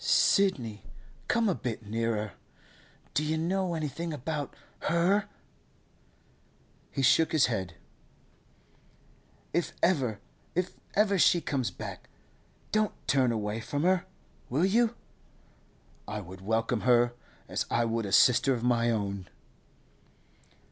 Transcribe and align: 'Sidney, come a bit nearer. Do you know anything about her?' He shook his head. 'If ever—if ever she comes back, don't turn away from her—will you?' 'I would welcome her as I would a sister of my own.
'Sidney, 0.03 0.81
come 1.27 1.47
a 1.47 1.53
bit 1.53 1.85
nearer. 1.85 2.33
Do 3.13 3.23
you 3.23 3.37
know 3.37 3.75
anything 3.75 4.11
about 4.11 4.55
her?' 4.89 5.29
He 6.89 7.03
shook 7.03 7.31
his 7.31 7.45
head. 7.45 7.75
'If 9.53 9.73
ever—if 9.83 10.71
ever 10.95 11.19
she 11.19 11.39
comes 11.39 11.69
back, 11.69 12.09
don't 12.71 12.95
turn 13.07 13.31
away 13.31 13.59
from 13.61 13.83
her—will 13.83 14.65
you?' 14.65 14.95
'I 16.07 16.21
would 16.21 16.41
welcome 16.41 16.81
her 16.81 17.13
as 17.47 17.67
I 17.69 17.85
would 17.85 18.07
a 18.07 18.11
sister 18.11 18.55
of 18.55 18.63
my 18.63 18.89
own. 18.89 19.27